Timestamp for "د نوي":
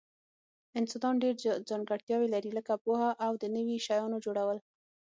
3.41-3.77